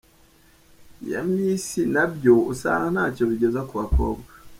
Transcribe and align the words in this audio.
ya 1.09 1.21
Miss 1.31 1.65
nabyo 1.93 2.33
usanga 2.51 2.87
ntacyo 2.93 3.23
bigeza 3.29 3.59
ku 3.67 3.73
bakobwa. 3.81 4.29